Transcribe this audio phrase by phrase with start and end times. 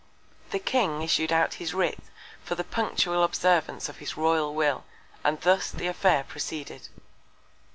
[0.49, 1.99] The King issued out his Writ
[2.43, 4.83] for the punctual Observance of his Royal Will;
[5.23, 6.89] and thus the Affair proceeded.